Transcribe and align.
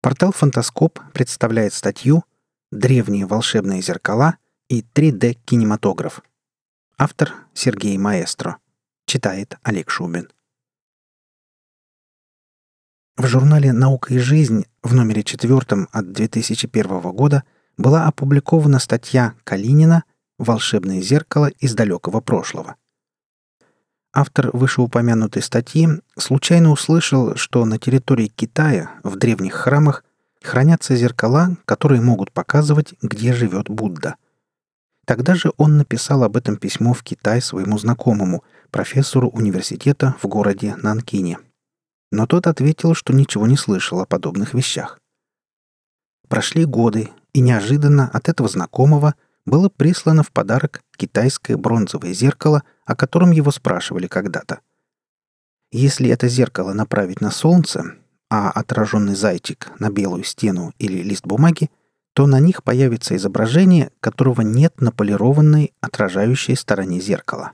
Портал 0.00 0.32
«Фантаскоп» 0.32 1.00
представляет 1.12 1.72
статью 1.72 2.24
«Древние 2.70 3.26
волшебные 3.26 3.82
зеркала 3.82 4.36
и 4.68 4.82
3D-кинематограф». 4.82 6.22
Автор 6.98 7.34
Сергей 7.54 7.98
Маэстро. 7.98 8.58
Читает 9.06 9.56
Олег 9.62 9.90
Шубин. 9.90 10.30
В 13.16 13.26
журнале 13.26 13.72
«Наука 13.72 14.14
и 14.14 14.18
жизнь» 14.18 14.66
в 14.82 14.94
номере 14.94 15.22
четвертом 15.22 15.88
от 15.90 16.12
2001 16.12 17.00
года 17.12 17.44
была 17.76 18.06
опубликована 18.06 18.78
статья 18.78 19.34
Калинина 19.44 20.04
«Волшебное 20.38 21.00
зеркало 21.00 21.46
из 21.46 21.74
далекого 21.74 22.20
прошлого». 22.20 22.76
Автор 24.18 24.48
вышеупомянутой 24.56 25.42
статьи 25.42 25.86
случайно 26.16 26.70
услышал, 26.70 27.36
что 27.36 27.66
на 27.66 27.78
территории 27.78 28.28
Китая 28.28 28.92
в 29.02 29.16
древних 29.16 29.52
храмах 29.52 30.04
хранятся 30.42 30.96
зеркала, 30.96 31.58
которые 31.66 32.00
могут 32.00 32.32
показывать, 32.32 32.94
где 33.02 33.34
живет 33.34 33.68
Будда. 33.68 34.16
Тогда 35.04 35.34
же 35.34 35.52
он 35.58 35.76
написал 35.76 36.24
об 36.24 36.38
этом 36.38 36.56
письмо 36.56 36.94
в 36.94 37.02
Китай 37.02 37.42
своему 37.42 37.76
знакомому, 37.76 38.42
профессору 38.70 39.28
университета 39.28 40.14
в 40.22 40.26
городе 40.28 40.74
Нанкине. 40.76 41.38
Но 42.10 42.26
тот 42.26 42.46
ответил, 42.46 42.94
что 42.94 43.12
ничего 43.12 43.46
не 43.46 43.58
слышал 43.58 44.00
о 44.00 44.06
подобных 44.06 44.54
вещах. 44.54 44.98
Прошли 46.26 46.64
годы, 46.64 47.10
и 47.34 47.40
неожиданно 47.40 48.08
от 48.14 48.30
этого 48.30 48.48
знакомого 48.48 49.14
было 49.46 49.68
прислано 49.68 50.22
в 50.22 50.32
подарок 50.32 50.82
китайское 50.96 51.56
бронзовое 51.56 52.12
зеркало, 52.12 52.64
о 52.84 52.94
котором 52.94 53.30
его 53.30 53.50
спрашивали 53.50 54.06
когда-то. 54.06 54.60
Если 55.72 56.10
это 56.10 56.28
зеркало 56.28 56.72
направить 56.72 57.20
на 57.20 57.30
солнце, 57.30 57.94
а 58.28 58.50
отраженный 58.50 59.14
зайчик 59.14 59.72
на 59.78 59.90
белую 59.90 60.24
стену 60.24 60.72
или 60.78 61.02
лист 61.02 61.26
бумаги, 61.26 61.70
то 62.12 62.26
на 62.26 62.40
них 62.40 62.64
появится 62.64 63.14
изображение, 63.14 63.90
которого 64.00 64.40
нет 64.40 64.80
на 64.80 64.90
полированной 64.90 65.74
отражающей 65.80 66.56
стороне 66.56 67.00
зеркала. 67.00 67.52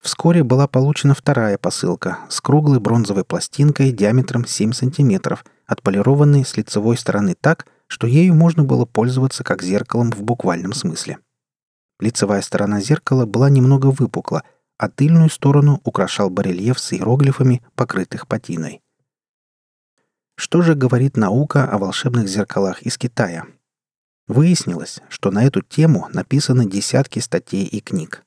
Вскоре 0.00 0.42
была 0.42 0.66
получена 0.66 1.14
вторая 1.14 1.58
посылка 1.58 2.20
с 2.30 2.40
круглой 2.40 2.80
бронзовой 2.80 3.24
пластинкой 3.24 3.92
диаметром 3.92 4.46
7 4.46 4.72
см, 4.72 5.38
отполированной 5.66 6.44
с 6.44 6.56
лицевой 6.56 6.96
стороны 6.96 7.36
так, 7.38 7.66
что 7.90 8.06
ею 8.06 8.34
можно 8.34 8.62
было 8.62 8.84
пользоваться 8.84 9.42
как 9.42 9.62
зеркалом 9.62 10.12
в 10.12 10.22
буквальном 10.22 10.72
смысле. 10.72 11.18
Лицевая 11.98 12.40
сторона 12.40 12.80
зеркала 12.80 13.26
была 13.26 13.50
немного 13.50 13.88
выпукла, 13.88 14.44
а 14.78 14.88
тыльную 14.88 15.28
сторону 15.28 15.80
украшал 15.82 16.30
барельеф 16.30 16.78
с 16.78 16.92
иероглифами, 16.92 17.62
покрытых 17.74 18.28
патиной. 18.28 18.80
Что 20.36 20.62
же 20.62 20.76
говорит 20.76 21.16
наука 21.16 21.64
о 21.64 21.78
волшебных 21.78 22.28
зеркалах 22.28 22.80
из 22.82 22.96
Китая? 22.96 23.44
Выяснилось, 24.28 25.00
что 25.08 25.32
на 25.32 25.44
эту 25.44 25.60
тему 25.60 26.08
написаны 26.12 26.66
десятки 26.70 27.18
статей 27.18 27.64
и 27.64 27.80
книг. 27.80 28.22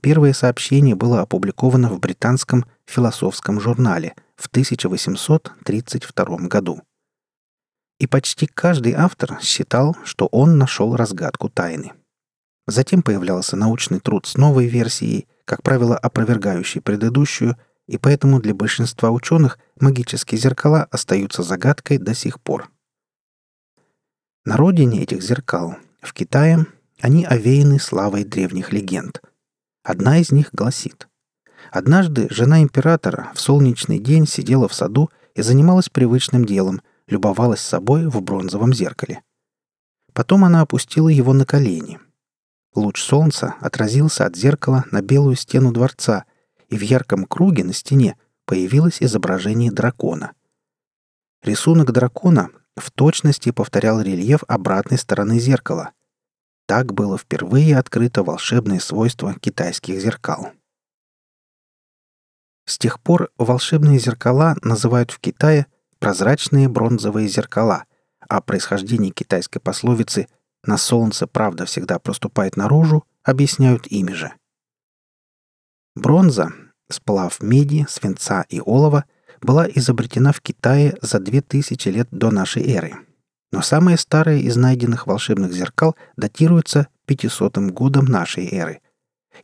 Первое 0.00 0.32
сообщение 0.32 0.94
было 0.94 1.20
опубликовано 1.20 1.90
в 1.90 1.98
британском 1.98 2.64
философском 2.86 3.60
журнале 3.60 4.14
в 4.36 4.46
1832 4.46 6.36
году. 6.46 6.82
И 8.00 8.06
почти 8.06 8.46
каждый 8.46 8.94
автор 8.94 9.38
считал, 9.42 9.94
что 10.04 10.26
он 10.32 10.56
нашел 10.56 10.96
разгадку 10.96 11.50
тайны. 11.50 11.92
Затем 12.66 13.02
появлялся 13.02 13.56
научный 13.56 14.00
труд 14.00 14.26
с 14.26 14.38
новой 14.38 14.68
версией, 14.68 15.28
как 15.44 15.62
правило, 15.62 15.98
опровергающей 15.98 16.80
предыдущую, 16.80 17.58
и 17.86 17.98
поэтому 17.98 18.40
для 18.40 18.54
большинства 18.54 19.10
ученых 19.10 19.58
магические 19.78 20.40
зеркала 20.40 20.84
остаются 20.84 21.42
загадкой 21.42 21.98
до 21.98 22.14
сих 22.14 22.40
пор. 22.40 22.70
На 24.46 24.56
родине 24.56 25.02
этих 25.02 25.22
зеркал, 25.22 25.76
в 26.00 26.14
Китае, 26.14 26.66
они 27.00 27.26
овеяны 27.26 27.78
славой 27.78 28.24
древних 28.24 28.72
легенд. 28.72 29.20
Одна 29.82 30.18
из 30.18 30.32
них 30.32 30.48
гласит. 30.52 31.06
Однажды 31.70 32.28
жена 32.30 32.62
императора 32.62 33.30
в 33.34 33.40
солнечный 33.40 33.98
день 33.98 34.26
сидела 34.26 34.68
в 34.68 34.74
саду 34.74 35.10
и 35.34 35.42
занималась 35.42 35.90
привычным 35.90 36.46
делом, 36.46 36.80
любовалась 37.10 37.60
собой 37.60 38.06
в 38.06 38.20
бронзовом 38.22 38.72
зеркале. 38.72 39.22
Потом 40.12 40.44
она 40.44 40.62
опустила 40.62 41.08
его 41.08 41.32
на 41.32 41.44
колени. 41.44 41.98
Луч 42.74 43.02
солнца 43.02 43.56
отразился 43.60 44.26
от 44.26 44.36
зеркала 44.36 44.84
на 44.90 45.02
белую 45.02 45.36
стену 45.36 45.72
дворца, 45.72 46.24
и 46.68 46.78
в 46.78 46.82
ярком 46.82 47.24
круге 47.24 47.64
на 47.64 47.72
стене 47.72 48.16
появилось 48.44 49.02
изображение 49.02 49.72
дракона. 49.72 50.32
Рисунок 51.42 51.92
дракона 51.92 52.50
в 52.76 52.90
точности 52.90 53.50
повторял 53.50 54.00
рельеф 54.00 54.44
обратной 54.46 54.98
стороны 54.98 55.38
зеркала. 55.38 55.92
Так 56.66 56.92
было 56.92 57.18
впервые 57.18 57.76
открыто 57.76 58.22
волшебное 58.22 58.78
свойство 58.78 59.34
китайских 59.34 60.00
зеркал. 60.00 60.52
С 62.66 62.78
тех 62.78 63.00
пор 63.00 63.30
волшебные 63.36 63.98
зеркала 63.98 64.56
называют 64.62 65.10
в 65.10 65.18
Китае 65.18 65.66
прозрачные 66.00 66.68
бронзовые 66.68 67.28
зеркала, 67.28 67.84
а 68.28 68.40
происхождение 68.40 69.12
китайской 69.12 69.60
пословицы 69.60 70.26
«на 70.64 70.76
солнце 70.76 71.26
правда 71.26 71.66
всегда 71.66 71.98
проступает 71.98 72.56
наружу» 72.56 73.04
объясняют 73.22 73.86
ими 73.86 74.12
же. 74.12 74.32
Бронза, 75.94 76.52
сплав 76.88 77.42
меди, 77.42 77.86
свинца 77.88 78.46
и 78.48 78.60
олова, 78.60 79.04
была 79.42 79.68
изобретена 79.68 80.32
в 80.32 80.40
Китае 80.40 80.96
за 81.02 81.20
2000 81.20 81.88
лет 81.88 82.08
до 82.10 82.30
нашей 82.30 82.66
эры. 82.72 82.94
Но 83.52 83.62
самое 83.62 83.98
старое 83.98 84.38
из 84.38 84.56
найденных 84.56 85.06
волшебных 85.06 85.52
зеркал 85.52 85.96
датируется 86.16 86.88
500 87.06 87.58
годом 87.72 88.06
нашей 88.06 88.48
эры. 88.48 88.80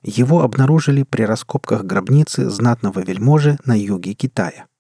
Его 0.03 0.43
обнаружили 0.43 1.03
при 1.03 1.23
раскопках 1.23 1.85
гробницы 1.85 2.49
знатного 2.49 3.01
вельможи 3.01 3.59
на 3.65 3.79
юге 3.79 4.15
Китая– 4.15 4.67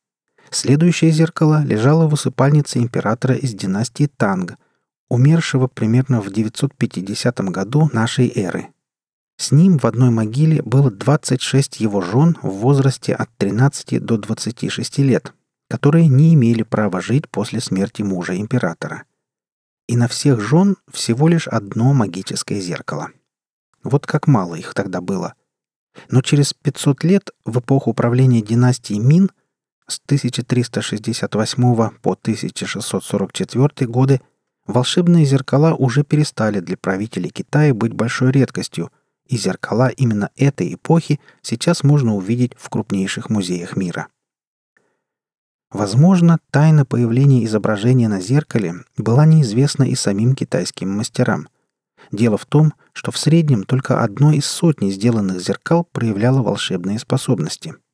Следующее 0.50 1.10
зеркало 1.10 1.64
лежало 1.64 2.06
в 2.06 2.12
усыпальнице 2.12 2.78
императора 2.78 3.34
из 3.34 3.54
династии 3.54 4.06
Танг, 4.06 4.56
умершего 5.08 5.66
примерно 5.66 6.20
в 6.20 6.32
950 6.32 7.40
году 7.50 7.90
нашей 7.92 8.32
эры. 8.34 8.68
С 9.38 9.50
ним 9.50 9.78
в 9.78 9.84
одной 9.84 10.10
могиле 10.10 10.62
было 10.62 10.90
26 10.90 11.80
его 11.80 12.00
жен 12.00 12.38
в 12.42 12.48
возрасте 12.48 13.12
от 13.12 13.28
13 13.36 14.02
до 14.02 14.16
26 14.16 14.98
лет, 14.98 15.34
которые 15.68 16.08
не 16.08 16.32
имели 16.34 16.62
права 16.62 17.00
жить 17.00 17.28
после 17.28 17.60
смерти 17.60 18.02
мужа 18.02 18.38
императора. 18.38 19.04
И 19.88 19.96
на 19.96 20.08
всех 20.08 20.40
жен 20.40 20.76
всего 20.90 21.28
лишь 21.28 21.48
одно 21.48 21.92
магическое 21.92 22.60
зеркало. 22.60 23.10
Вот 23.84 24.06
как 24.06 24.26
мало 24.26 24.54
их 24.54 24.74
тогда 24.74 25.00
было. 25.00 25.34
Но 26.10 26.22
через 26.22 26.54
500 26.54 27.04
лет, 27.04 27.30
в 27.44 27.58
эпоху 27.60 27.94
правления 27.94 28.42
династии 28.42 28.94
Мин– 28.94 29.30
с 29.88 30.00
1368 30.06 31.62
по 32.00 32.12
1644 32.12 33.90
годы 33.90 34.20
волшебные 34.66 35.24
зеркала 35.24 35.74
уже 35.74 36.02
перестали 36.02 36.60
для 36.60 36.76
правителей 36.76 37.30
Китая 37.30 37.72
быть 37.72 37.92
большой 37.92 38.32
редкостью, 38.32 38.90
и 39.26 39.36
зеркала 39.36 39.88
именно 39.88 40.30
этой 40.36 40.74
эпохи 40.74 41.20
сейчас 41.42 41.82
можно 41.82 42.14
увидеть 42.14 42.52
в 42.56 42.68
крупнейших 42.68 43.28
музеях 43.30 43.76
мира. 43.76 44.08
Возможно, 45.70 46.38
тайна 46.50 46.84
появления 46.84 47.44
изображения 47.44 48.08
на 48.08 48.20
зеркале 48.20 48.84
была 48.96 49.26
неизвестна 49.26 49.82
и 49.84 49.96
самим 49.96 50.34
китайским 50.36 50.90
мастерам. 50.90 51.48
Дело 52.12 52.38
в 52.38 52.46
том, 52.46 52.72
что 52.92 53.10
в 53.10 53.18
среднем 53.18 53.64
только 53.64 54.00
одно 54.00 54.32
из 54.32 54.46
сотни 54.46 54.90
сделанных 54.90 55.40
зеркал 55.40 55.84
проявляло 55.90 56.42
волшебные 56.42 57.00
способности– 57.00 57.74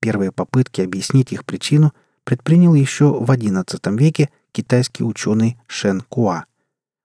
Первые 0.00 0.32
попытки 0.32 0.80
объяснить 0.80 1.32
их 1.32 1.44
причину 1.44 1.92
предпринял 2.24 2.74
еще 2.74 3.12
в 3.12 3.30
XI 3.30 3.96
веке 3.96 4.30
китайский 4.52 5.04
ученый 5.04 5.58
Шен 5.66 6.00
Куа. 6.00 6.44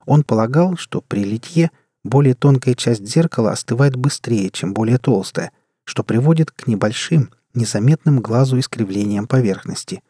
Он 0.06 0.24
полагал, 0.24 0.77
что 0.77 1.01
при 1.01 1.24
литье 1.24 1.71
более 2.04 2.33
тонкая 2.33 2.74
часть 2.74 3.06
зеркала 3.06 3.51
остывает 3.51 3.95
быстрее, 3.95 4.50
чем 4.50 4.74
более 4.74 4.98
толстая, 4.98 5.51
что 5.83 6.04
приводит 6.04 6.51
к 6.51 6.68
небольшим, 6.68 7.30
незаметным 7.54 8.19
глазу 8.19 8.57
искривлениям 8.60 9.27
поверхности. 9.27 10.01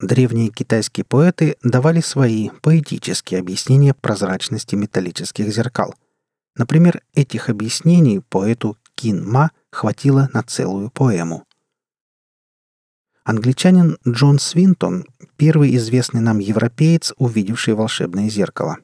Древние 0.00 0.48
китайские 0.48 1.04
поэты 1.04 1.56
давали 1.62 2.00
свои 2.00 2.48
поэтические 2.62 3.40
объяснения 3.40 3.92
прозрачности 3.92 4.74
металлических 4.74 5.52
зеркал. 5.52 5.94
Например, 6.56 7.02
этих 7.14 7.50
объяснений 7.50 8.20
поэту 8.30 8.78
Кин 9.00 9.24
Ма 9.26 9.50
хватило 9.70 10.28
на 10.34 10.42
целую 10.42 10.90
поэму. 10.90 11.46
Англичанин 13.24 13.96
Джон 14.06 14.38
Свинтон– 14.38 15.06
первый 15.38 15.74
известный 15.76 16.20
нам 16.20 16.38
европеец, 16.38 17.14
увидевший 17.16 17.72
волшебное 17.72 18.28
зеркало. 18.28 18.76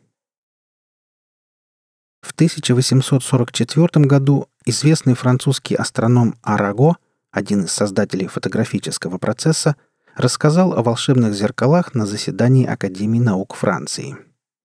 В 2.22 2.32
1844 2.32 4.06
году 4.06 4.48
известный 4.64 5.12
французский 5.12 5.74
астроном 5.74 6.34
Араго, 6.40 6.96
один 7.32 7.64
из 7.64 7.72
создателей 7.72 8.28
фотографического 8.28 9.18
процесса, 9.18 9.76
рассказал 10.16 10.74
о 10.74 10.82
волшебных 10.82 11.34
зеркалах 11.34 11.94
на 11.94 12.06
заседании 12.06 12.66
Академии 12.66 13.18
наук 13.18 13.54
Франции. 13.54 14.16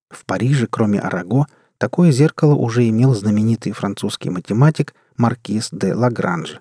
В 0.09 0.25
Париже, 0.25 0.67
кроме 0.69 0.99
Араго, 0.99 1.47
такое 1.77 2.11
зеркало 2.11 2.53
уже 2.53 2.87
имел 2.87 3.13
знаменитый 3.15 3.71
французский 3.71 4.29
математик 4.29 4.93
Маркиз 5.15 5.69
де 5.71 5.93
Лагранж. 5.93 6.59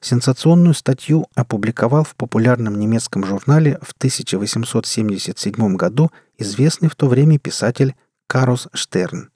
Сенсационную 0.00 0.74
статью 0.74 1.26
опубликовал 1.36 2.02
в 2.02 2.16
популярном 2.16 2.78
немецком 2.78 3.24
журнале 3.24 3.78
в 3.82 3.92
1877 3.92 5.76
году 5.76 6.10
известный 6.38 6.88
в 6.88 6.96
то 6.96 7.06
время 7.06 7.38
писатель 7.38 7.94
Карус 8.26 8.68
Штерн. 8.72 9.31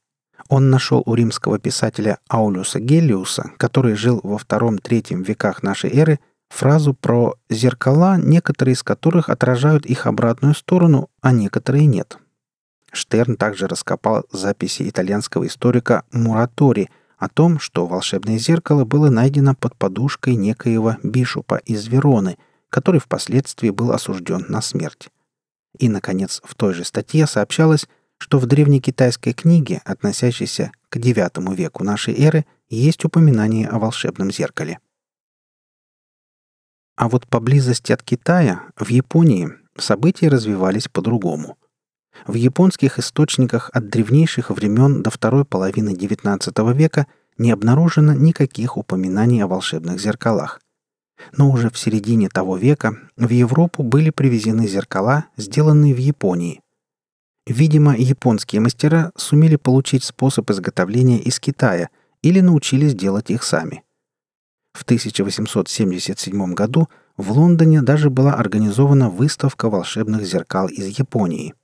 Он 0.49 0.71
нашел 0.71 1.03
у 1.07 1.15
римского 1.15 1.59
писателя 1.59 2.19
Аулюса 2.29 2.81
Гелиуса, 2.81 3.51
который 3.57 3.95
жил 3.95 4.21
во 4.23 4.39
втором-третьем 4.39 5.23
веках 5.23 5.63
нашей 5.63 5.91
эры, 5.91 6.21
фразу 6.49 6.95
про 6.95 7.35
«зеркала, 7.51 8.17
некоторые 8.17 8.75
из 8.75 8.83
которых 8.83 9.29
отражают 9.29 9.87
их 9.87 10.07
обратную 10.07 10.55
сторону, 10.55 11.11
а 11.21 11.33
некоторые 11.33 11.87
нет». 11.87 12.19
Штерн 12.93 13.37
также 13.37 13.67
раскопал 13.67 14.25
записи 14.33 14.89
итальянского 14.89 15.47
историка 15.47 16.05
Муратори 16.13 16.89
о 17.19 17.29
том, 17.29 17.59
что 17.59 17.87
волшебное 17.87 18.39
зеркало 18.39 18.85
было 18.85 19.11
найдено 19.11 19.55
под 19.55 19.77
подушкой 19.77 20.37
некоего 20.37 20.97
бишопа 21.03 21.57
из 21.57 21.87
Вероны, 21.89 22.39
который 22.69 23.01
впоследствии 23.01 23.71
был 23.71 23.93
осужден 23.93 24.47
на 24.49 24.61
смерть. 24.61 25.09
И, 25.79 25.89
наконец, 25.89 26.41
в 26.45 26.55
той 26.55 26.75
же 26.75 26.85
статье 26.85 27.27
сообщалось, 27.27 27.89
что 28.19 28.39
в 28.39 28.47
древнекитайской 28.47 29.33
книге, 29.33 29.83
относящейся 29.85 30.73
к 30.89 30.97
IX 30.97 31.55
веку 31.55 31.85
нашей 31.85 32.15
эры, 32.15 32.47
есть 32.69 33.05
упоминание 33.05 33.69
о 33.69 33.79
волшебном 33.79 34.31
зеркале. 34.31 34.79
А 36.97 37.09
вот 37.09 37.27
поблизости 37.29 37.93
от 37.93 38.03
Китая, 38.03 38.63
в 38.77 38.89
Японии, 38.89 39.51
события 39.77 40.29
развивались 40.29 40.89
по-другому. 40.89 41.59
В 42.27 42.35
японских 42.35 42.99
источниках 42.99 43.71
от 43.75 43.91
древнейших 43.91 44.51
времен 44.51 45.03
до 45.03 45.11
второй 45.11 45.45
половины 45.45 45.91
XIX 45.91 46.75
века 46.75 47.07
не 47.37 47.51
обнаружено 47.51 48.15
никаких 48.15 48.79
упоминаний 48.79 49.45
о 49.45 49.47
волшебных 49.47 50.01
зеркалах. 50.01 50.61
Но 51.37 51.51
уже 51.51 51.71
в 51.71 51.79
середине 51.79 52.29
того 52.31 52.57
века 52.57 52.97
в 53.17 53.29
Европу 53.29 53.83
были 53.83 54.11
привезены 54.11 54.67
зеркала, 54.67 55.27
сделанные 55.37 55.95
в 55.95 55.99
Японии. 55.99 56.61
Видимо, 57.47 57.97
японские 57.97 58.61
мастера 58.61 59.13
сумели 59.17 59.57
получить 59.57 60.03
способ 60.03 60.51
изготовления 60.51 61.19
из 61.19 61.39
Китая 61.39 61.91
или 62.23 62.41
научились 62.41 62.95
делать 62.95 63.31
их 63.31 63.45
сами. 63.45 63.85
В 64.73 64.83
1877 64.83 66.55
году 66.55 66.89
в 67.17 67.31
Лондоне 67.33 67.83
даже 67.83 68.11
была 68.11 68.35
организована 68.35 69.09
выставка 69.09 69.71
волшебных 69.71 70.25
зеркал 70.25 70.69
из 70.69 70.99
Японии. 70.99 71.55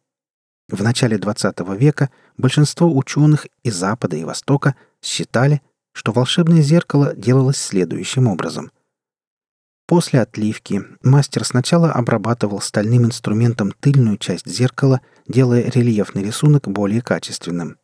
В 0.68 0.82
начале 0.82 1.16
XX 1.16 1.76
века 1.76 2.10
большинство 2.38 2.90
ученых 2.96 3.46
из 3.64 3.74
Запада 3.74 4.16
и 4.16 4.24
Востока 4.24 4.76
считали, 5.02 5.60
что 5.92 6.12
волшебное 6.12 6.62
зеркало 6.62 7.14
делалось 7.14 7.58
следующим 7.58 8.28
образом– 8.28 8.70
После 9.92 10.22
отливки 10.22 10.82
мастер 11.02 11.44
сначала 11.44 11.92
обрабатывал 11.92 12.62
стальным 12.62 13.04
инструментом 13.04 13.72
тыльную 13.72 14.16
часть 14.16 14.46
зеркала, 14.46 15.02
делая 15.26 15.70
рельефный 15.70 16.22
рисунок 16.22 16.68
более 16.68 17.02
качественным. 17.02 17.78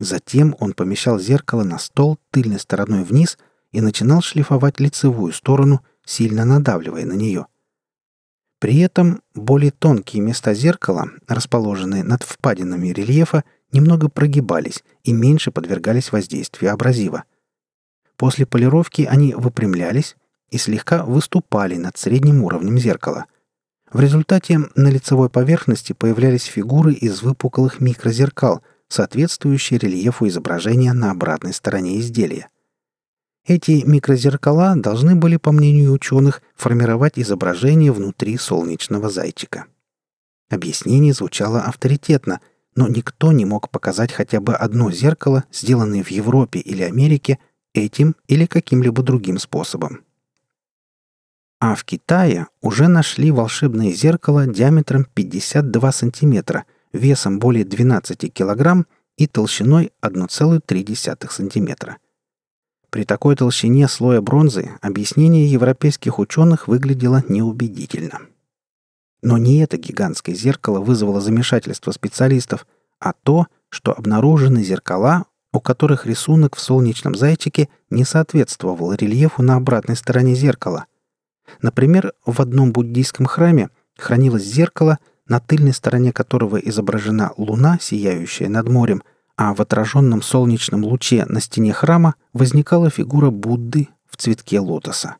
Затем 0.00 0.56
он 0.58 0.72
помещал 0.72 1.18
зеркало 1.18 1.62
на 1.62 1.78
стол 1.78 2.18
тыльной 2.30 2.58
стороной 2.58 3.04
вниз 3.04 3.38
и 3.70 3.80
начинал 3.80 4.20
шлифовать 4.22 4.80
лицевую 4.80 5.32
сторону, 5.32 5.84
сильно 6.04 6.44
надавливая 6.44 7.04
на 7.04 7.12
нее. 7.12 7.46
При 8.58 8.78
этом 8.78 9.22
более 9.34 9.72
тонкие 9.72 10.22
места 10.22 10.54
зеркала, 10.54 11.08
расположенные 11.26 12.04
над 12.04 12.22
впадинами 12.22 12.88
рельефа, 12.88 13.44
немного 13.72 14.08
прогибались 14.08 14.84
и 15.02 15.12
меньше 15.12 15.50
подвергались 15.50 16.12
воздействию 16.12 16.72
абразива. 16.72 17.24
После 18.16 18.46
полировки 18.46 19.02
они 19.02 19.34
выпрямлялись, 19.34 20.16
и 20.50 20.58
слегка 20.58 21.04
выступали 21.04 21.76
над 21.76 21.96
средним 21.96 22.44
уровнем 22.44 22.78
зеркала. 22.78 23.24
В 23.92 24.00
результате 24.00 24.58
на 24.74 24.88
лицевой 24.88 25.28
поверхности 25.28 25.92
появлялись 25.92 26.44
фигуры 26.44 26.94
из 26.94 27.22
выпуклых 27.22 27.80
микрозеркал, 27.80 28.62
соответствующие 28.88 29.78
рельефу 29.78 30.26
изображения 30.28 30.94
на 30.94 31.10
обратной 31.10 31.52
стороне 31.52 32.00
изделия. 32.00 32.48
Эти 33.44 33.82
микрозеркала 33.84 34.76
должны 34.76 35.14
были, 35.14 35.36
по 35.36 35.52
мнению 35.52 35.92
ученых, 35.92 36.42
формировать 36.54 37.18
изображение 37.18 37.92
внутри 37.92 38.38
солнечного 38.38 39.10
зайчика. 39.10 39.66
Объяснение 40.48 41.12
звучало 41.12 41.60
авторитетно, 41.60 42.40
но 42.74 42.88
никто 42.88 43.32
не 43.32 43.44
мог 43.44 43.68
показать 43.68 44.12
хотя 44.12 44.40
бы 44.40 44.54
одно 44.54 44.90
зеркало, 44.90 45.44
сделанное 45.52 46.02
в 46.02 46.10
Европе 46.10 46.60
или 46.60 46.82
Америке, 46.82 47.38
этим 47.74 48.14
или 48.26 48.46
каким-либо 48.46 49.02
другим 49.02 49.38
способом. 49.38 50.00
А 51.62 51.76
в 51.76 51.84
Китае 51.84 52.48
уже 52.60 52.88
нашли 52.88 53.30
волшебное 53.30 53.92
зеркало 53.92 54.48
диаметром 54.48 55.04
52 55.14 55.92
сантиметра, 55.92 56.64
весом 56.92 57.38
более 57.38 57.64
12 57.64 58.34
килограмм 58.34 58.84
и 59.16 59.28
толщиной 59.28 59.92
1,3 60.02 61.30
сантиметра. 61.30 61.98
При 62.90 63.04
такой 63.04 63.36
толщине 63.36 63.86
слоя 63.86 64.20
бронзы 64.20 64.70
объяснение 64.80 65.46
европейских 65.46 66.18
ученых 66.18 66.66
выглядело 66.66 67.22
неубедительно. 67.28 68.22
Но 69.22 69.38
не 69.38 69.58
это 69.58 69.76
гигантское 69.76 70.34
зеркало 70.34 70.80
вызвало 70.80 71.20
замешательство 71.20 71.92
специалистов, 71.92 72.66
а 72.98 73.12
то, 73.12 73.46
что 73.68 73.96
обнаружены 73.96 74.64
зеркала, 74.64 75.26
у 75.52 75.60
которых 75.60 76.06
рисунок 76.06 76.56
в 76.56 76.60
солнечном 76.60 77.14
зайчике 77.14 77.68
не 77.88 78.04
соответствовал 78.04 78.94
рельефу 78.94 79.44
на 79.44 79.54
обратной 79.54 79.94
стороне 79.94 80.34
зеркала– 80.34 80.86
Например, 81.60 82.12
в 82.24 82.40
одном 82.40 82.72
буддийском 82.72 83.26
храме 83.26 83.70
хранилось 83.96 84.44
зеркало, 84.44 84.98
на 85.26 85.40
тыльной 85.40 85.72
стороне 85.72 86.12
которого 86.12 86.56
изображена 86.56 87.32
луна, 87.36 87.78
сияющая 87.80 88.48
над 88.48 88.68
морем, 88.68 89.02
а 89.36 89.54
в 89.54 89.60
отраженном 89.60 90.22
солнечном 90.22 90.84
луче 90.84 91.24
на 91.26 91.40
стене 91.40 91.72
храма 91.72 92.14
возникала 92.32 92.90
фигура 92.90 93.30
Будды 93.30 93.88
в 94.08 94.16
цветке 94.16 94.60
лотоса. 94.60 95.16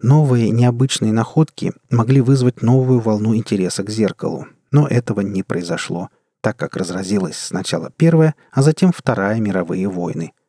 Новые 0.00 0.50
необычные 0.50 1.12
находки 1.12 1.72
могли 1.90 2.20
вызвать 2.20 2.62
новую 2.62 3.00
волну 3.00 3.36
интереса 3.36 3.84
к 3.84 3.90
зеркалу, 3.90 4.46
но 4.70 4.88
этого 4.88 5.20
не 5.20 5.42
произошло, 5.42 6.08
так 6.40 6.56
как 6.56 6.76
разразилась 6.76 7.36
сначала 7.36 7.90
Первая, 7.96 8.34
а 8.50 8.62
затем 8.62 8.92
Вторая 8.92 9.38
мировые 9.40 9.88
войны– 9.88 10.32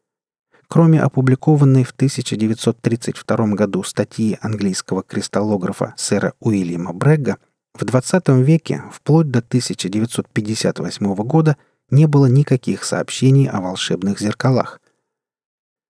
Кроме 0.73 1.03
опубликованной 1.03 1.83
в 1.83 1.91
1932 1.91 3.47
году 3.53 3.83
статьи 3.83 4.39
английского 4.41 5.03
кристаллографа 5.03 5.93
сэра 5.97 6.33
Уильяма 6.39 6.93
Брегга, 6.93 7.37
в 7.75 7.85
20 7.85 8.29
веке, 8.43 8.83
вплоть 8.91 9.29
до 9.29 9.37
1958 9.37 11.13
года, 11.13 11.57
не 11.91 12.07
было 12.07 12.25
никаких 12.25 12.85
сообщений 12.85 13.47
о 13.47 13.61
волшебных 13.61 14.19
зеркалах. 14.19 14.81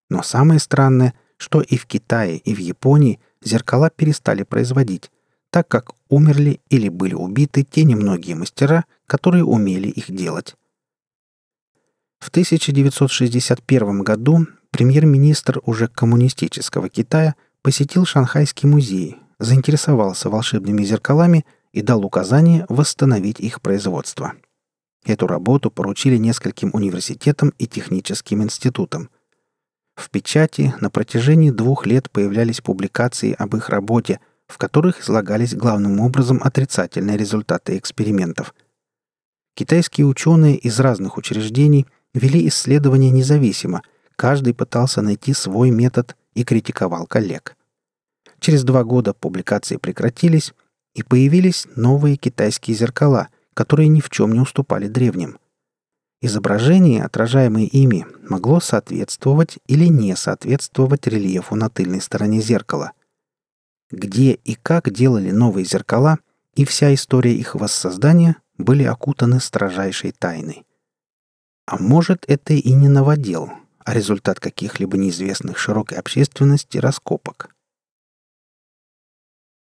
Но 0.09 0.21
самое 0.21 0.59
странное, 0.59 1.13
что 1.37 1.61
и 1.61 1.77
в 1.77 1.85
Китае, 1.85 2.35
и 2.39 2.53
в 2.53 2.57
Японии 2.57 3.21
зеркала 3.41 3.89
перестали 3.89 4.43
производить, 4.43 5.11
так 5.49 5.69
как 5.69 5.93
умерли 6.09 6.59
или 6.67 6.89
были 6.89 7.13
убиты 7.13 7.63
те 7.63 7.85
немногие 7.85 8.35
мастера, 8.35 8.83
которые 9.07 9.45
умели 9.45 9.87
их 9.87 10.11
делать. 10.11 10.57
В 12.19 12.27
1961 12.27 14.01
году 14.01 14.45
премьер-министр 14.73 15.61
уже 15.63 15.87
коммунистического 15.87 16.89
Китая 16.89 17.35
посетил 17.61 18.05
Шанхайский 18.05 18.67
музей, 18.67 19.17
заинтересовался 19.39 20.29
волшебными 20.29 20.83
зеркалами 20.83 21.45
и 21.71 21.81
дал 21.81 22.03
указание 22.03 22.65
восстановить 22.69 23.39
их 23.39 23.61
производство. 23.61 24.33
Эту 25.05 25.27
работу 25.27 25.69
поручили 25.69 26.17
нескольким 26.17 26.71
университетам 26.73 27.53
и 27.59 27.67
техническим 27.67 28.41
институтам. 28.41 29.09
В 29.95 30.09
печати 30.09 30.73
на 30.81 30.89
протяжении 30.89 31.51
двух 31.51 31.85
лет 31.85 32.09
появлялись 32.09 32.61
публикации 32.61 33.35
об 33.37 33.55
их 33.55 33.69
работе, 33.69 34.19
в 34.47 34.57
которых 34.57 35.01
излагались 35.01 35.53
главным 35.53 35.99
образом 35.99 36.41
отрицательные 36.43 37.15
результаты 37.15 37.77
экспериментов. 37.77 38.55
Китайские 39.55 40.07
ученые 40.07 40.57
из 40.57 40.79
разных 40.79 41.17
учреждений 41.17 41.85
вели 42.15 42.47
исследования 42.47 43.11
независимо, 43.11 43.83
каждый 44.23 44.53
пытался 44.53 45.01
найти 45.01 45.33
свой 45.33 45.69
метод 45.69 46.15
и 46.33 46.45
критиковал 46.45 47.05
коллег. 47.07 47.57
Через 48.39 48.63
два 48.63 48.85
года 48.85 49.13
публикации 49.13 49.75
прекратились, 49.75 50.53
и 50.95 51.03
появились 51.03 51.67
новые 51.75 52.15
китайские 52.15 52.77
зеркала, 52.77 53.27
которые 53.53 53.89
ни 53.89 53.99
в 53.99 54.09
чем 54.09 54.31
не 54.31 54.39
уступали 54.39 54.87
древним. 54.87 55.39
Изображение, 56.21 57.03
отражаемое 57.03 57.65
ими, 57.65 58.05
могло 58.29 58.61
соответствовать 58.61 59.57
или 59.67 59.87
не 59.87 60.15
соответствовать 60.15 61.05
рельефу 61.05 61.55
на 61.55 61.69
тыльной 61.69 61.99
стороне 61.99 62.39
зеркала. 62.39 62.93
Где 63.91 64.35
и 64.35 64.55
как 64.55 64.89
делали 64.89 65.31
новые 65.31 65.65
зеркала 65.65 66.19
и 66.55 66.63
вся 66.63 66.93
история 66.93 67.35
их 67.35 67.55
воссоздания 67.55 68.37
были 68.57 68.83
окутаны 68.83 69.41
строжайшей 69.41 70.13
тайной. 70.13 70.63
А 71.65 71.77
может, 71.77 72.23
это 72.29 72.53
и 72.53 72.71
не 72.71 72.87
новодел, 72.87 73.51
а 73.85 73.93
результат 73.93 74.39
каких-либо 74.39 74.97
неизвестных 74.97 75.57
широкой 75.57 75.97
общественности 75.97 76.77
раскопок. 76.77 77.49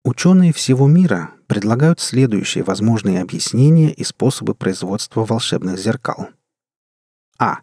Ученые 0.05 0.53
всего 0.53 0.89
мира 0.89 1.31
предлагают 1.47 2.01
следующие 2.01 2.65
возможные 2.65 3.21
объяснения 3.21 3.93
и 3.93 4.05
способы 4.05 4.55
производства 4.55 5.25
волшебных 5.25 5.79
зеркал– 5.79 6.29
а. 7.43 7.59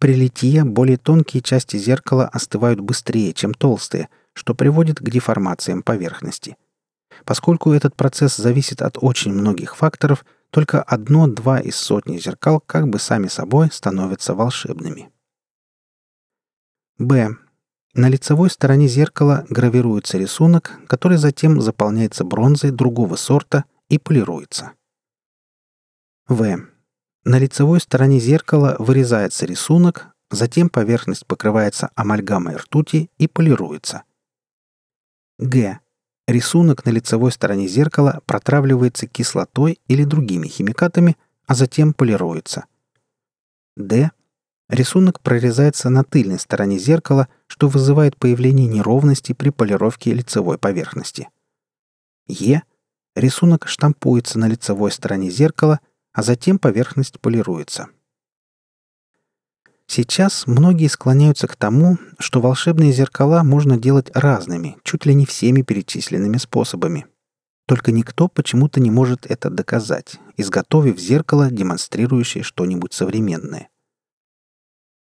При 0.00 0.14
литье 0.14 0.64
более 0.64 0.96
тонкие 0.96 1.40
части 1.40 1.76
зеркала 1.76 2.26
остывают 2.26 2.80
быстрее, 2.80 3.32
чем 3.32 3.54
толстые, 3.54 4.08
что 4.32 4.52
приводит 4.52 4.98
к 4.98 5.08
деформациям 5.08 5.84
поверхности. 5.84 6.56
Поскольку 7.24 7.72
этот 7.72 7.94
процесс 7.94 8.36
зависит 8.36 8.82
от 8.82 8.98
очень 9.00 9.32
многих 9.32 9.76
факторов, 9.76 10.24
только 10.50 10.82
одно-два 10.82 11.60
из 11.60 11.76
сотни 11.76 12.18
зеркал 12.18 12.60
как 12.60 12.88
бы 12.88 12.98
сами 12.98 13.28
собой 13.28 13.68
становятся 13.70 14.34
волшебными. 14.34 15.08
Б. 16.98 17.36
На 17.92 18.08
лицевой 18.08 18.48
стороне 18.48 18.88
зеркала 18.88 19.44
гравируется 19.50 20.16
рисунок, 20.16 20.78
который 20.86 21.18
затем 21.18 21.60
заполняется 21.60 22.24
бронзой 22.24 22.70
другого 22.70 23.16
сорта 23.16 23.64
и 23.88 23.98
полируется. 23.98 24.72
В. 26.26 26.58
На 27.24 27.38
лицевой 27.38 27.80
стороне 27.80 28.18
зеркала 28.18 28.76
вырезается 28.78 29.44
рисунок, 29.44 30.08
затем 30.30 30.70
поверхность 30.70 31.26
покрывается 31.26 31.90
амальгамой 31.94 32.56
ртути 32.56 33.10
и 33.18 33.28
полируется. 33.28 34.04
Г. 35.38 35.80
Рисунок 36.26 36.86
на 36.86 36.90
лицевой 36.90 37.30
стороне 37.30 37.68
зеркала 37.68 38.22
протравливается 38.24 39.06
кислотой 39.06 39.80
или 39.86 40.04
другими 40.04 40.48
химикатами, 40.48 41.16
а 41.46 41.54
затем 41.54 41.92
полируется. 41.92 42.64
Д. 43.76 44.10
Рисунок 44.68 45.20
прорезается 45.20 45.90
на 45.90 46.02
тыльной 46.04 46.38
стороне 46.38 46.78
зеркала, 46.78 47.28
что 47.46 47.68
вызывает 47.68 48.16
появление 48.16 48.66
неровности 48.66 49.32
при 49.32 49.50
полировке 49.50 50.12
лицевой 50.12 50.58
поверхности. 50.58 51.28
Е. 52.26 52.62
Рисунок 53.14 53.68
штампуется 53.68 54.38
на 54.38 54.48
лицевой 54.48 54.90
стороне 54.90 55.30
зеркала– 55.30 55.80
а 56.16 56.22
затем 56.22 56.58
поверхность 56.58 57.20
полируется. 57.20 57.88
Сейчас 59.86 60.46
многие 60.46 60.88
склоняются 60.88 61.46
к 61.46 61.56
тому, 61.56 61.98
что 62.18 62.40
волшебные 62.40 62.90
зеркала 62.90 63.42
можно 63.42 63.76
делать 63.76 64.10
разными, 64.14 64.78
чуть 64.82 65.04
ли 65.04 65.14
не 65.14 65.26
всеми 65.26 65.60
перечисленными 65.60 66.38
способами. 66.38 67.06
Только 67.66 67.92
никто 67.92 68.28
почему-то 68.28 68.80
не 68.80 68.90
может 68.90 69.26
это 69.26 69.50
доказать, 69.50 70.18
изготовив 70.38 70.98
зеркало, 70.98 71.50
демонстрирующее 71.50 72.42
что-нибудь 72.42 72.94
современное. 72.94 73.68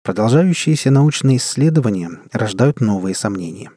Продолжающиеся 0.04 0.90
научные 0.90 1.38
исследования 1.38 2.10
рождают 2.30 2.82
новые 2.82 3.14
сомнения. 3.14 3.70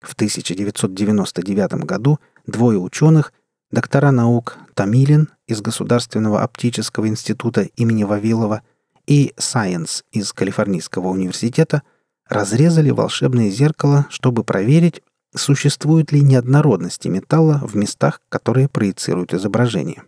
В 0.00 0.14
1999 0.14 1.84
году 1.84 2.18
двое 2.46 2.78
ученых– 2.78 3.34
доктора 3.70 4.10
наук 4.10 4.56
Тамилин 4.72 5.28
из 5.46 5.60
Государственного 5.60 6.42
оптического 6.42 7.08
института 7.08 7.68
имени 7.76 8.04
Вавилова 8.04 8.62
и 9.06 9.34
Сайенс 9.36 10.02
из 10.12 10.32
Калифорнийского 10.32 11.08
университета 11.08 11.82
разрезали 12.26 12.88
волшебное 12.88 13.50
зеркало, 13.50 14.06
чтобы 14.08 14.44
проверить, 14.44 15.02
существуют 15.34 16.10
ли 16.10 16.22
неоднородности 16.22 17.08
металла 17.08 17.60
в 17.62 17.76
местах, 17.76 18.22
которые 18.30 18.70
проецируют 18.70 19.34
изображение. 19.34 20.04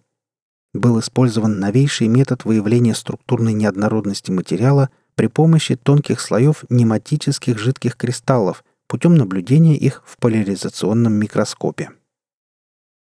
Был 0.73 0.99
использован 0.99 1.61
новейший 1.61 2.09
метод 2.09 2.47
выявления 2.47 2.95
структурной 2.95 3.53
неоднородности 3.53 4.31
материала 4.31 4.89
при 5.19 5.27
помощи 5.27 5.75
тонких 5.75 6.21
слоев 6.21 6.65
нематических 6.69 7.59
жидких 7.59 7.97
кристаллов 7.97 8.65
путем 8.87 9.17
наблюдения 9.17 9.77
их 9.77 10.05
в 10.07 10.17
поляризационном 10.17 11.13
микроскопе. 11.13 11.91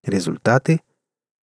Результаты 0.03 0.81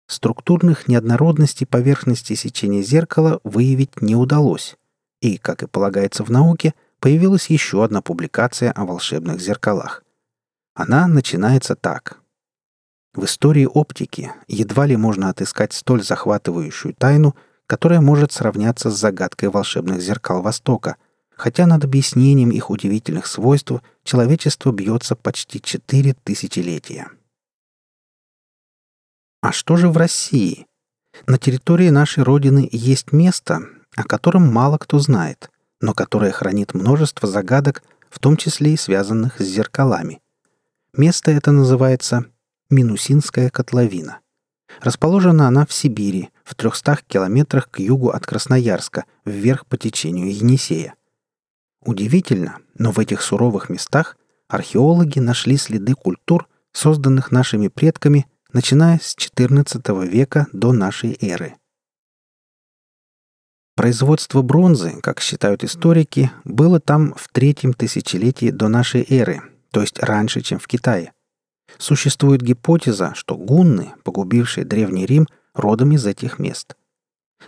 структурных 0.07 0.87
неоднородностей 0.87 1.65
поверхности 1.65 2.35
сечения 2.35 2.83
зеркала 2.83 3.39
выявить 3.43 4.03
не 4.03 4.15
удалось. 4.15 4.75
И, 5.19 5.39
как 5.39 5.63
и 5.63 5.67
полагается 5.67 6.23
в 6.23 6.29
науке, 6.29 6.75
появилась 6.99 7.49
еще 7.49 7.83
одна 7.83 8.03
публикация 8.03 8.71
о 8.71 8.85
волшебных 8.85 9.41
зеркалах. 9.41 10.03
Она 10.75 11.07
начинается 11.07 11.75
так. 11.75 12.19
В 13.15 13.25
истории 13.25 13.65
оптики 13.65 14.31
едва 14.47 14.85
ли 14.85 14.95
можно 14.95 15.29
отыскать 15.29 15.73
столь 15.73 16.03
захватывающую 16.03 16.93
тайну, 16.93 17.35
которая 17.71 18.01
может 18.01 18.33
сравняться 18.33 18.91
с 18.91 18.99
загадкой 18.99 19.47
волшебных 19.47 20.01
зеркал 20.01 20.41
Востока, 20.41 20.97
хотя 21.29 21.65
над 21.65 21.85
объяснением 21.85 22.49
их 22.51 22.69
удивительных 22.69 23.25
свойств 23.25 23.71
человечество 24.03 24.73
бьется 24.73 25.15
почти 25.15 25.61
четыре 25.61 26.13
тысячелетия. 26.13 27.07
А 29.41 29.53
что 29.53 29.77
же 29.77 29.87
в 29.87 29.95
России? 29.95 30.67
На 31.27 31.37
территории 31.37 31.87
нашей 31.91 32.25
Родины 32.25 32.67
есть 32.73 33.13
место, 33.13 33.61
о 33.95 34.03
котором 34.03 34.51
мало 34.51 34.77
кто 34.77 34.99
знает, 34.99 35.49
но 35.79 35.93
которое 35.93 36.33
хранит 36.33 36.73
множество 36.73 37.25
загадок, 37.25 37.83
в 38.09 38.19
том 38.19 38.35
числе 38.35 38.73
и 38.73 38.77
связанных 38.77 39.39
с 39.39 39.45
зеркалами. 39.45 40.19
Место 40.93 41.31
это 41.31 41.53
называется 41.53 42.25
Минусинская 42.69 43.49
котловина. 43.49 44.19
Расположена 44.79 45.47
она 45.47 45.65
в 45.65 45.73
Сибири, 45.73 46.29
в 46.43 46.55
300 46.55 46.99
километрах 47.07 47.69
к 47.69 47.79
югу 47.79 48.09
от 48.09 48.25
Красноярска, 48.25 49.05
вверх 49.25 49.65
по 49.65 49.77
течению 49.77 50.33
Енисея. 50.33 50.95
Удивительно, 51.83 52.57
но 52.77 52.91
в 52.91 52.99
этих 52.99 53.21
суровых 53.21 53.69
местах 53.69 54.17
археологи 54.47 55.19
нашли 55.19 55.57
следы 55.57 55.93
культур, 55.93 56.47
созданных 56.71 57.31
нашими 57.31 57.67
предками 57.67 58.27
начиная 58.53 58.99
с 59.01 59.15
XIV 59.15 60.07
века 60.07 60.47
до 60.53 60.71
нашей 60.71 61.17
эры. 61.21 61.55
Производство 63.75 64.41
бронзы, 64.41 64.99
как 65.01 65.21
считают 65.21 65.63
историки, 65.63 66.31
было 66.43 66.79
там 66.79 67.13
в 67.15 67.29
третьем 67.29 67.73
тысячелетии 67.73 68.51
до 68.51 68.67
нашей 68.67 69.05
эры, 69.09 69.41
то 69.71 69.81
есть 69.81 69.99
раньше, 69.99 70.41
чем 70.41 70.59
в 70.59 70.67
Китае. 70.67 71.13
Существует 71.77 72.41
гипотеза, 72.41 73.13
что 73.15 73.35
гунны, 73.35 73.93
погубившие 74.03 74.65
Древний 74.65 75.05
Рим, 75.05 75.27
родом 75.53 75.91
из 75.91 76.05
этих 76.05 76.39
мест. 76.39 76.75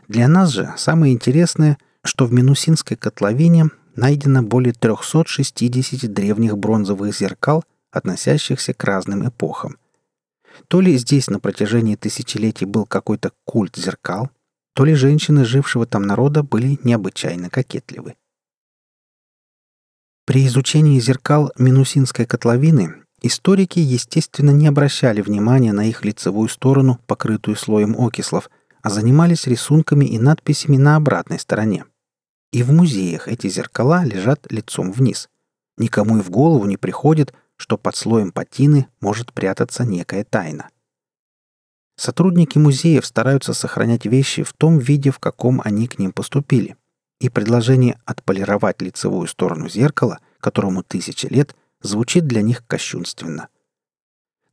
Для 0.08 0.28
нас 0.28 0.50
же 0.50 0.74
самое 0.78 1.14
интересное, 1.14 1.78
что 2.04 2.26
в 2.26 2.34
Минусинской 2.34 2.98
котловине 2.98 3.70
найдено 3.96 4.42
более 4.42 4.74
360 4.74 6.12
древних 6.12 6.58
бронзовых 6.58 7.16
зеркал, 7.16 7.64
относящихся 7.92 8.74
к 8.74 8.84
разным 8.84 9.28
эпохам. 9.28 9.78
То 10.68 10.82
ли 10.82 10.98
здесь 10.98 11.30
на 11.30 11.40
протяжении 11.40 11.96
тысячелетий 11.96 12.66
был 12.66 12.86
какой-то 12.86 13.32
культ 13.46 13.76
зеркал, 13.76 14.30
то 14.74 14.86
ли 14.86 14.96
женщины 14.96 15.46
жившего 15.46 15.86
там 15.86 16.04
народа 16.04 16.44
были 16.44 16.80
необычайно 16.84 17.50
кокетливы. 17.50 18.16
При 20.26 20.48
изучении 20.48 21.00
зеркал 21.00 21.52
Минусинской 21.58 22.26
котловины 22.26 23.03
историки, 23.24 23.80
естественно, 23.80 24.52
не 24.52 24.68
обращали 24.68 25.22
внимания 25.22 25.74
на 25.74 25.88
их 25.88 26.06
лицевую 26.06 26.50
сторону, 26.50 27.00
покрытую 27.08 27.56
слоем 27.56 27.96
окислов, 27.98 28.50
а 28.84 28.90
занимались 28.90 29.48
рисунками 29.48 30.06
и 30.06 30.20
надписями 30.20 30.78
на 30.78 30.98
обратной 30.98 31.40
стороне. 31.40 31.86
И 32.52 32.62
в 32.62 32.72
музеях 32.72 33.28
эти 33.28 33.48
зеркала 33.48 34.04
лежат 34.04 34.52
лицом 34.52 34.92
вниз. 34.92 35.30
Никому 35.78 36.20
и 36.20 36.22
в 36.22 36.30
голову 36.30 36.66
не 36.66 36.78
приходит, 36.78 37.34
что 37.56 37.78
под 37.78 37.96
слоем 37.96 38.32
патины 38.32 38.88
может 39.02 39.34
прятаться 39.34 39.86
некая 39.86 40.24
тайна. 40.24 40.70
Сотрудники 41.96 42.58
музеев 42.58 43.06
стараются 43.06 43.54
сохранять 43.54 44.06
вещи 44.06 44.44
в 44.44 44.54
том 44.54 44.80
виде, 44.80 45.12
в 45.12 45.20
каком 45.20 45.62
они 45.64 45.88
к 45.88 45.98
ним 45.98 46.12
поступили. 46.12 46.76
И 47.20 47.30
предложение 47.30 48.00
отполировать 48.06 48.82
лицевую 48.82 49.28
сторону 49.28 49.70
зеркала, 49.70 50.20
которому 50.40 50.84
тысячи 50.84 51.28
лет, 51.28 51.56
звучит 51.84 52.26
для 52.26 52.42
них 52.42 52.66
кощунственно. 52.66 53.50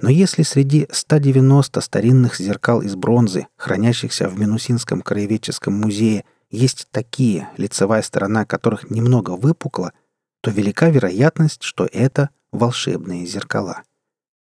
Но 0.00 0.08
если 0.08 0.42
среди 0.42 0.87
190 0.90 1.80
старинных 1.80 2.37
зеркал 2.37 2.80
из 2.82 2.96
бронзы, 2.96 3.46
хранящихся 3.56 4.28
в 4.28 4.38
Минусинском 4.38 5.02
краеведческом 5.02 5.75
музее, 5.75 6.25
есть 6.50 6.88
такие, 6.90 7.49
лицевая 7.56 8.02
сторона 8.02 8.44
которых 8.44 8.90
немного 8.90 9.30
выпукла, 9.30 9.92
то 10.40 10.50
велика 10.50 10.88
вероятность, 10.88 11.62
что 11.62 11.88
это 11.92 12.30
волшебные 12.50 13.26
зеркала. 13.26 13.82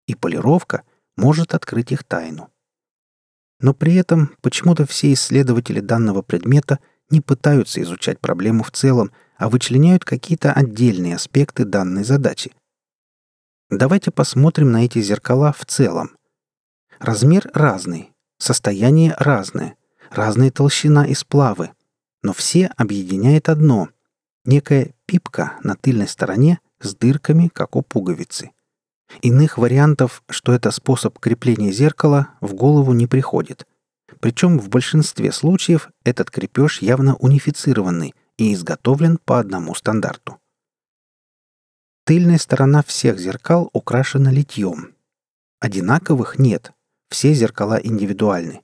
И 0.07 0.15
полировка 0.15 0.83
может 1.17 1.55
открыть 1.55 1.93
их 1.93 2.05
тайну. 2.05 2.51
Но 3.61 3.75
при 3.75 3.97
этом 3.97 4.31
почему-то 4.41 4.87
все 4.87 5.13
исследователи 5.13 5.81
данного 5.81 6.23
предмета 6.23 6.79
не 7.11 7.21
пытаются 7.21 7.83
изучать 7.83 8.21
проблему 8.21 8.63
в 8.63 8.71
целом, 8.71 9.11
а 9.37 9.49
вычленяют 9.49 10.05
какие-то 10.05 10.53
отдельные 10.53 11.17
аспекты 11.17 11.65
данной 11.65 12.05
задачи. 12.05 12.53
Давайте 13.71 14.11
посмотрим 14.11 14.73
на 14.73 14.87
эти 14.87 15.03
зеркала 15.03 15.53
в 15.53 15.67
целом. 15.67 16.17
Размер 17.01 17.51
разный, 17.53 18.13
состояние 18.39 19.15
разное, 19.19 19.77
разная 20.11 20.51
толщина 20.51 21.05
и 21.07 21.13
сплавы, 21.13 21.73
но 22.23 22.33
все 22.33 22.71
объединяет 22.79 23.51
одно– 23.51 23.91
некая 24.47 24.95
пипка 25.05 25.59
на 25.63 25.77
тыльной 25.77 26.09
стороне 26.09 26.61
с 26.81 26.95
дырками, 26.95 27.49
как 27.53 27.77
у 27.77 27.83
пуговицы. 27.83 28.53
Иных 29.21 29.59
вариантов, 29.59 30.23
что 30.31 30.55
это 30.55 30.71
способ 30.71 31.19
крепления 31.19 31.71
зеркала, 31.71 32.29
в 32.41 32.55
голову 32.55 32.95
не 32.95 33.07
приходит. 33.07 33.67
Причем 34.21 34.59
в 34.59 34.71
большинстве 34.71 35.31
случаев 35.31 35.91
этот 36.05 36.31
крепеж 36.31 36.81
явно 36.81 37.17
унифицированный 37.17 38.15
и 38.39 38.55
изготовлен 38.55 39.19
по 39.23 39.39
одному 39.39 39.75
стандарту. 39.75 40.39
Тыльная 42.09 42.39
сторона 42.39 42.83
всех 42.83 43.21
зеркал 43.21 43.71
украшена 43.73 44.33
литьем. 44.33 44.95
Одинаковых 45.61 46.39
нет, 46.39 46.73
все 47.11 47.35
зеркала 47.35 47.79
индивидуальны. 47.81 48.63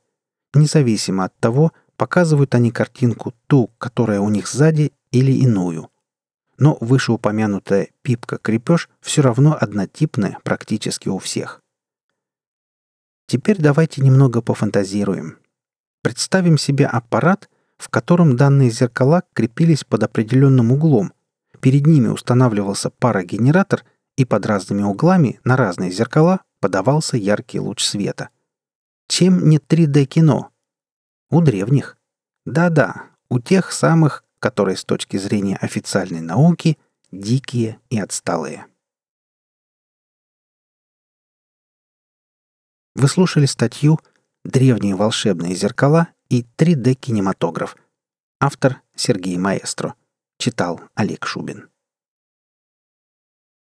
Независимо 0.54 1.26
от 1.26 1.38
того, 1.38 1.72
показывают 1.96 2.54
они 2.54 2.70
картинку 2.70 3.34
ту, 3.46 3.70
которая 3.78 4.20
у 4.20 4.28
них 4.30 4.48
сзади, 4.48 4.92
или 5.12 5.30
иную 5.30 5.90
но 6.58 6.76
вышеупомянутая 6.80 7.88
пипка-крепеж 8.02 8.88
все 9.00 9.22
равно 9.22 9.56
однотипная 9.60 10.38
практически 10.42 11.08
у 11.08 11.18
всех. 11.18 11.62
Теперь 13.26 13.58
давайте 13.58 14.02
немного 14.02 14.42
пофантазируем. 14.42 15.38
Представим 16.02 16.58
себе 16.58 16.86
аппарат, 16.86 17.48
в 17.78 17.88
котором 17.88 18.36
данные 18.36 18.70
зеркала 18.70 19.22
крепились 19.32 19.84
под 19.84 20.04
определенным 20.04 20.72
углом. 20.72 21.12
Перед 21.64 21.86
ними 21.86 22.08
устанавливался 22.08 22.90
парогенератор, 22.90 23.86
и 24.18 24.26
под 24.26 24.44
разными 24.44 24.82
углами 24.82 25.40
на 25.44 25.56
разные 25.56 25.90
зеркала 25.90 26.42
подавался 26.60 27.16
яркий 27.16 27.58
луч 27.58 27.82
света. 27.82 28.28
Чем 29.08 29.48
не 29.48 29.56
3D-кино? 29.56 30.50
У 31.30 31.40
древних. 31.40 31.96
Да-да, 32.44 33.06
у 33.30 33.40
тех 33.40 33.72
самых, 33.72 34.24
которые 34.40 34.76
с 34.76 34.84
точки 34.84 35.16
зрения 35.16 35.56
официальной 35.56 36.20
науки 36.20 36.76
дикие 37.10 37.80
и 37.88 37.98
отсталые. 37.98 38.66
Вы 42.94 43.08
слушали 43.08 43.46
статью 43.46 44.00
«Древние 44.44 44.96
волшебные 44.96 45.54
зеркала 45.54 46.08
и 46.28 46.44
3D-кинематограф». 46.58 47.74
Автор 48.38 48.82
Сергей 48.94 49.38
Маэстро. 49.38 49.94
Читал 50.38 50.80
Олег 50.94 51.26
Шубин. 51.26 51.68